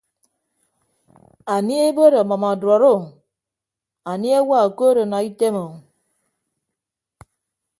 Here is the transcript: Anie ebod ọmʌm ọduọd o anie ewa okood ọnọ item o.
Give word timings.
Anie 1.53 1.79
ebod 1.89 2.13
ọmʌm 2.21 2.43
ọduọd 2.51 2.83
o 2.91 2.93
anie 4.11 4.35
ewa 4.41 4.57
okood 4.67 4.95
ọnọ 5.03 5.17
item 5.29 5.55
o. 5.65 5.65